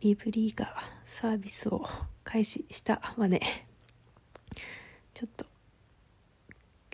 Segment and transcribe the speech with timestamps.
[0.00, 0.72] リブリーが
[1.04, 1.84] サービスを
[2.22, 3.66] 開始したわね
[5.12, 5.44] ちょっと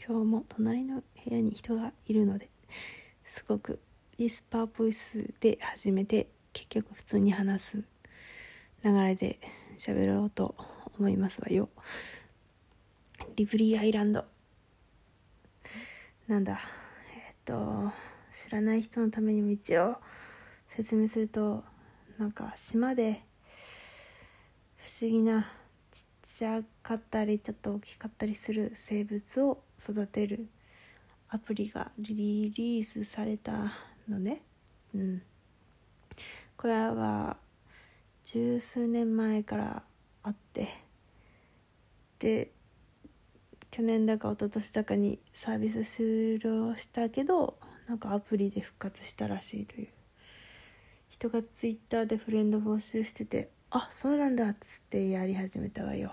[0.06, 2.48] 今日も隣の部屋に人がいるので
[3.24, 3.80] すごく
[4.18, 7.84] ウィスパーボイスで始めて結局普通に話す
[8.84, 9.38] 流れで
[9.78, 10.54] 喋ろうと
[10.98, 11.68] 思いますわよ。
[13.34, 14.24] リブリーアイランド。
[16.28, 16.60] なんだ
[17.28, 17.90] えっと
[18.32, 19.96] 知らない人のためにも一応
[20.68, 21.64] 説明すると
[22.18, 23.22] なんか島で
[24.76, 25.46] 不思議な
[25.90, 30.46] ちっちゃかったりちょっと大きかったりする生物を育てる
[31.28, 33.72] アプリがリリースされた
[34.08, 34.42] のね。
[34.94, 35.22] うん。
[36.56, 37.36] これは
[38.24, 39.82] 十数年前から
[40.22, 40.68] あって。
[42.20, 42.52] で
[43.72, 49.88] 去年だか一昨年だかにサービス終了したけどなんかアプリで復活したらしいという。
[51.24, 56.12] 人がツイッターでフレンド募集しててあそうなんだっつってやり始めたわよ。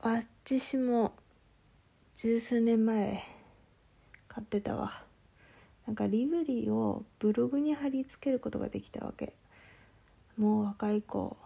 [0.00, 1.12] 私も
[2.16, 3.22] 十数年前
[4.26, 5.04] 買ってたわ。
[5.86, 9.34] なんかリブリーをブログに貼り付けることができたわけ。
[10.36, 11.36] もう若い子。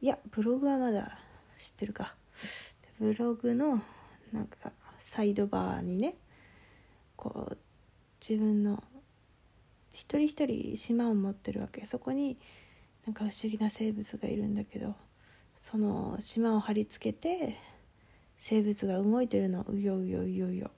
[0.00, 1.18] いやブログはまだ
[1.58, 2.14] 知ってるか。
[3.00, 3.82] ブログの
[4.32, 6.14] なんかサイドバーにね
[7.16, 7.58] こう
[8.20, 8.80] 自分の
[9.94, 11.86] 一人一人島を持ってるわけ。
[11.86, 12.36] そこに
[13.06, 14.94] なんか不思議な生物がいるんだけど
[15.60, 17.56] その島を貼り付けて
[18.40, 20.70] 生物が動いてるのうようようようよ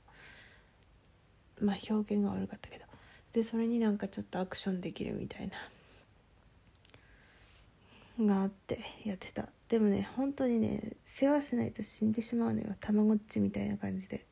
[1.60, 2.84] まあ表現が悪かったけど。
[3.32, 5.54] でそれになんかちょっとアクションできるみたいな。
[8.18, 9.48] があってやってた。
[9.68, 12.74] でもね本当にね世話しないと死んでしまうのよ。
[12.80, 14.26] たまごっちみたいな感じで。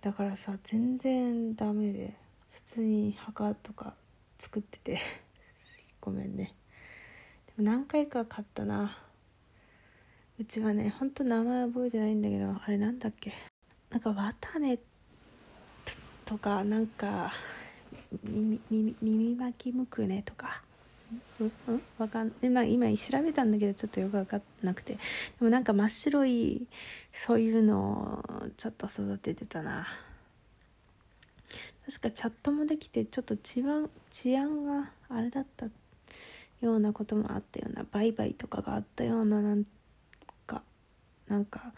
[0.00, 2.21] だからさ全然ダメで。
[2.64, 3.94] 普通に墓とか
[4.38, 5.00] 作ってて。
[6.00, 6.54] ごめんね。
[7.46, 8.98] でも何回か買ったな。
[10.38, 13.32] うちはねほんと名前覚えてないんだけどあれなんだっけ。
[13.90, 14.78] なんか綿ね
[16.24, 17.32] とかなんか
[18.24, 20.62] 耳耳耳巻きむくねとか。
[21.40, 24.94] うんうんわかんで、まあ、今調べたんだけどちょっとよく分かんなくて。
[24.94, 25.00] で
[25.40, 26.66] もなんか真っ白い
[27.12, 29.86] そういうのをちょっと育ててたな。
[31.86, 35.66] 確かチャットもできてちょっと治安治安があれだった
[36.60, 39.64] ようなこともあったような売買とかがあったようななん
[40.46, 40.62] か
[41.28, 41.72] なんか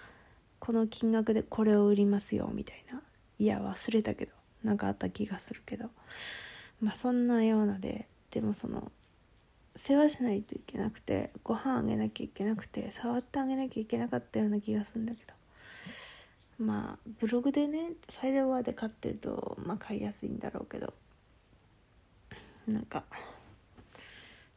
[0.58, 3.00] この金額でこれを売りますよみたいな
[3.38, 4.32] いや忘れたけど
[4.62, 5.90] なんかあった気がするけど
[6.80, 8.90] まあそんなようなででもその
[9.76, 15.34] 世話しないといけなくてご飯あげなきゃいけなくて触ってあげなきゃいけなかったような気がするんだけど
[16.58, 20.92] まあブログでねサイドバーで買ってるとまあ買いやすいんだろうけど。
[22.66, 23.04] なんか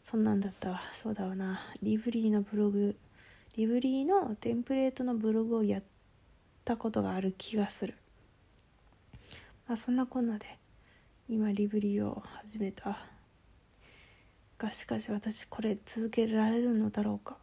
[0.02, 0.82] そんなんだったわ。
[0.94, 1.60] そうだわな。
[1.82, 2.96] リブリーのブログ。
[3.58, 5.84] リブリーのテンプレートのブログをやっ
[6.64, 7.96] たことがある気がする。
[9.68, 10.46] まあそんなこんなで
[11.28, 13.00] 今リブリーを始めた。
[14.58, 17.36] がしかし私これ続けられるのだろうか。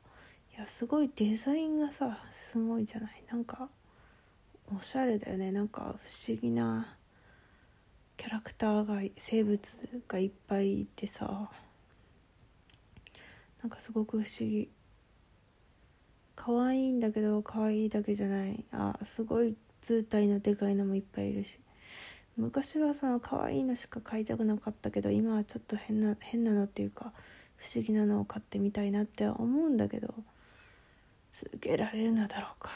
[0.56, 3.24] いやすごいデザインがさすごいじゃない？
[3.30, 3.68] なんか
[4.72, 5.52] おしゃれだよね。
[5.52, 6.96] なんか不思議な
[8.16, 9.60] キャラクターが生物
[10.08, 11.50] がいっぱいいてさ。
[13.62, 14.68] なんかすごく不思議。
[16.36, 18.64] 可愛いんだけど可愛いだけじゃない。
[18.72, 21.58] あすごい図体のでかいのもいっぱいいるし。
[22.36, 27.12] 昔はその可愛いのしか買いたくなかったけど今はちょっと変な変なのっていうか
[27.56, 30.12] 不思議なのを買ってみたいなって思うんだけど
[31.30, 32.70] 続けられるのだろうか。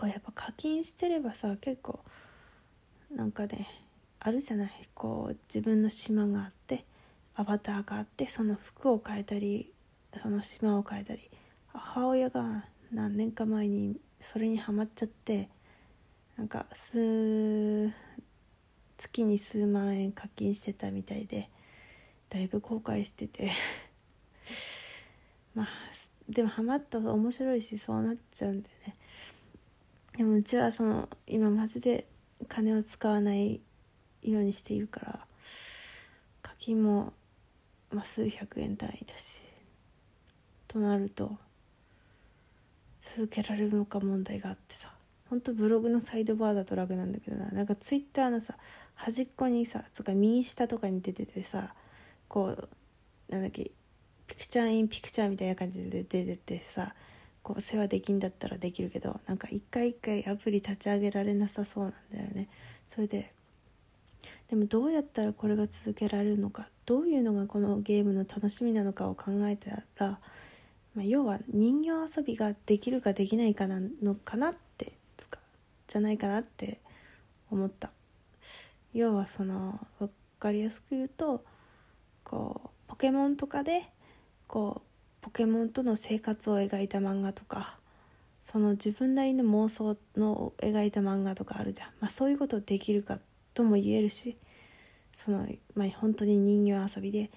[0.00, 2.00] これやっぱ課金してればさ結構
[3.14, 3.68] なんかね
[4.18, 4.70] あるじゃない？
[4.94, 6.86] こう自分の島があって
[7.34, 9.70] アバターがあってその服を変えたり
[10.22, 11.28] その島を変えたり。
[11.74, 15.50] 母親が何年か前にそれにはまっちゃって
[16.38, 17.92] なんか数
[18.96, 21.50] 月に数万円課金してたみたいで
[22.30, 23.52] だいぶ後悔してて。
[25.54, 25.68] まあ
[26.26, 28.96] でもハマったら面白いしそうなっちゃうんだよね。
[30.20, 32.06] でもうちはその今マジで
[32.46, 33.62] 金を使わない
[34.22, 35.20] ようにしているから
[36.42, 37.14] 課金も、
[37.90, 39.40] まあ、数百円単位だし
[40.68, 41.32] となると
[43.00, 44.92] 続けられるのか問題があってさ。
[45.30, 47.46] ほんとブログのサイドバーだと楽なんだけどな。
[47.52, 48.56] なんかツイッターのさ
[48.96, 51.72] 端っこにさつか右下とかに出ててさ
[52.28, 52.68] こう
[53.32, 53.70] なんだっけ
[54.26, 56.94] ピクチャーインピクチャーみたいな感じで出ててさ
[57.42, 62.48] こう世話できんだったらできるけどなんか一回一回アプリ立ち上げられなさそうなんだよね。
[62.88, 63.32] それで
[64.48, 70.18] でもどうやったらこれが続けられるのかどういうのがこのゲームの楽しみなのかを考えたら、
[70.94, 74.92] まあ、要は人形遊びができるかできないかなのかなって
[75.86, 76.80] じゃないかなって
[77.50, 77.90] 思った。
[78.92, 81.44] 要はその分かりやすく言うと
[82.24, 83.88] こうポケモンとかで
[84.48, 84.89] こう
[85.20, 87.76] ポケモンとの生活を描いた漫画とか
[88.44, 93.18] その自分なりの妄想の描いた漫画とかあるじゃん、まあ、そういうことできるか
[93.54, 94.36] とも言えるし
[95.14, 97.30] その、まあ、本当に人形遊びで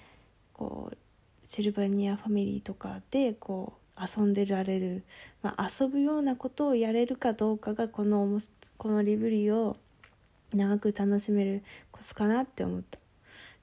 [0.53, 0.97] こう
[1.43, 5.03] シルバニアファミリーとかでこう遊んでられる、
[5.41, 8.39] まあ、遊ぶようなことをやれるかどうかがこの
[8.77, 9.77] このリブリーを
[10.53, 12.99] 長く楽しめるコツかなって思った。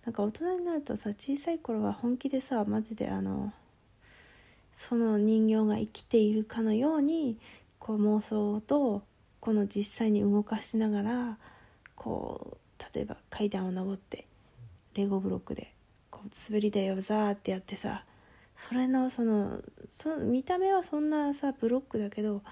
[0.05, 3.53] なんか大人になるとさ小さい頃は本気でさマジであの
[4.73, 7.39] その人形が生きているかのように
[7.79, 9.03] こう妄想と
[9.41, 11.39] この実際に動かしながら
[11.97, 14.27] こう例えば階段を上って
[14.95, 15.73] レゴブロックで
[16.11, 18.05] こう滑り台をザーってやってさ
[18.59, 22.43] それのそのそ見た目はそんなさブロックだけど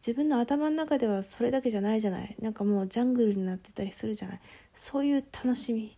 [0.00, 2.34] 自分の頭の中ではそれだけじゃないじゃない。
[2.40, 4.40] なんかもうジャングルになってたりするじゃない。
[4.74, 5.94] そういう楽しみ。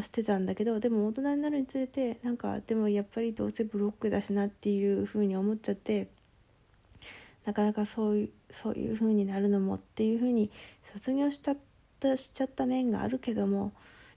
[0.00, 6.08] をしてたんだけどでも大人になるにつれてなんかでもやっぱりどうせブロックだしなっていう風に思っちゃって
[7.44, 10.50] なかなかそういうそういう風になるのもっていう風に
[10.92, 11.54] 卒業した
[12.16, 13.72] しちゃった面があるけども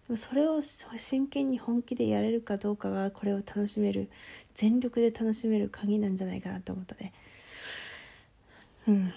[0.08, 4.10] でもそれを真剣に本気でやれるかどうかがこれを楽しめる
[4.56, 7.14] 全力で楽しめる鍵なんじゃないかなと思ったね。
[8.88, 9.14] うん。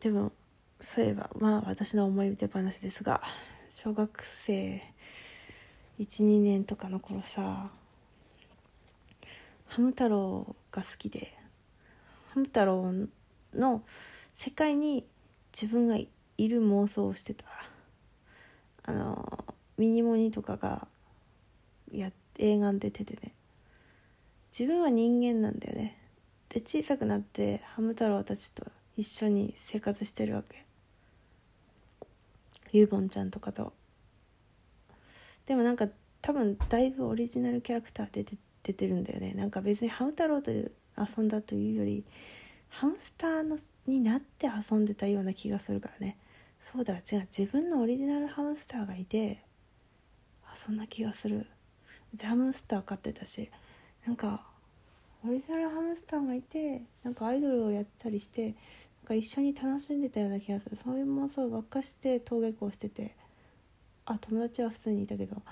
[0.00, 0.32] でも
[0.80, 3.22] そういえばまあ私の思い出話ですが
[3.70, 4.82] 小学生
[5.98, 7.70] 12年とかの頃さ
[9.68, 11.34] ハム太郎が好きで
[12.30, 12.92] ハム太郎
[13.54, 13.82] の
[14.34, 15.04] 世界に
[15.52, 16.08] 自分がい
[16.38, 17.44] る妄想をしてた。
[18.84, 19.44] あの
[19.78, 20.86] ミニモニとかが
[21.90, 23.32] や映画に出ててね。
[24.56, 25.98] 自分は人間なんだよね。
[26.50, 28.64] で小さくなってハム太郎たちと
[28.96, 30.64] 一緒に生活してるわけ。
[32.72, 33.72] ユーボンちゃんとかと。
[35.46, 35.88] でもなんか
[36.22, 38.24] 多分だいぶオリジナルキャラクター出
[38.64, 39.32] 出てるんだよね。
[39.34, 42.04] なんか別にハム太郎という遊んだというより
[42.68, 46.16] ハムスターのになって遊んでたような気がするからね。
[46.60, 49.40] そうだ違う自分のオリジナルハムスターがいて
[50.50, 51.46] あそんな気がする。
[52.14, 53.48] ジャムスター飼ってたし
[54.04, 54.44] なんか
[55.24, 58.54] オリジナルハムスターがいてなんかアイドルをやったりしてなん
[59.06, 60.76] か一緒に楽しんでたような気がする。
[60.76, 63.14] そういう妄想ばっかして登下校してて。
[64.06, 65.42] あ友達は普通にいたけど。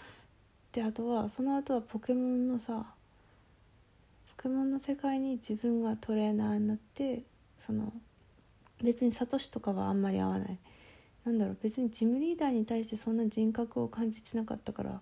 [0.72, 2.84] であとはその後はポケモンのさ
[4.36, 7.22] ポケモンの世界に自分がトレーナーになって
[7.58, 7.92] その
[8.82, 10.58] 別にサトシとかはあんまり合わない。
[11.24, 15.00] なんだろう別にジムリーダーに対してそんな人格を感じてなかったから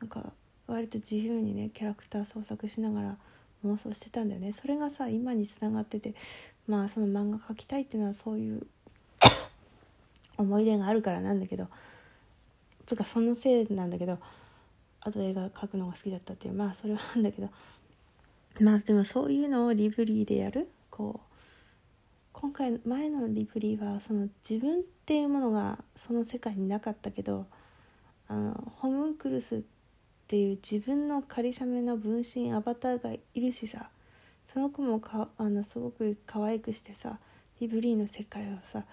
[0.00, 0.32] なんか
[0.66, 3.16] 割と自由にねキャラクター創作しながら
[3.66, 4.52] 妄想してたんだよね。
[4.52, 6.14] それがさ今につながってて
[6.66, 8.66] まあその漫画描きたいっていうのはそういう
[10.38, 11.68] 思い出があるからなんだけど
[12.88, 14.18] つかそのせいなんだけど
[15.00, 17.50] あと映画描くのが好きだったっていうまあそれはあんだけど
[18.60, 20.68] まあでもそういうのをリブリーでやる？
[20.90, 21.28] こう
[22.32, 27.46] 今回前のリブリーはその自分っていうものがその世界になかったけど
[28.26, 29.60] あのホムンクルスっ
[30.26, 33.90] ていう自分の仮初めの分身アバターがいるしさ
[34.46, 37.18] その子もかあのすごく可愛くしてさ
[37.60, 38.84] リブリーの世界をさ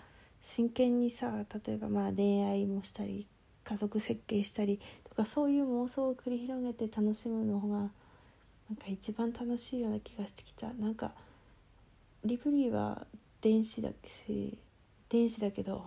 [0.41, 1.31] 真剣にさ
[1.65, 3.25] 例えばまあ恋愛もしたり
[3.65, 4.79] 家族設計したり
[5.09, 7.77] とかそういう妄想を繰り広げて楽しむのが
[8.69, 10.71] なんか一番楽しいような気がしてきた。
[10.73, 11.11] なんか
[12.23, 13.05] リブリーは
[13.41, 14.57] 電子だし
[15.09, 15.85] 電子だけど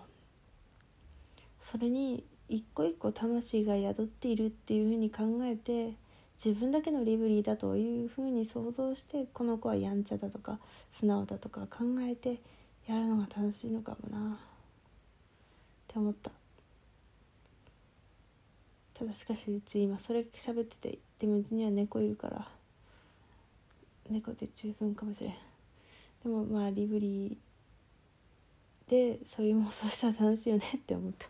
[1.61, 5.95] それに一個一個魂が宿っているっていうふうに考えて
[6.43, 10.59] 自分だけのリブリーだというふうに想像してこの子はやんちゃだとか
[10.93, 12.39] 素直だとか考えて
[12.87, 14.39] やるのが楽しいのかもなっ
[15.89, 16.38] て思った。
[18.99, 22.49] ただしかしうち今それ喋っててでもうちには猫いるから
[24.11, 25.33] 猫で十分かもしれん。
[26.25, 31.29] でもまあリブリーでそういう妄想したら楽しいよねって思った。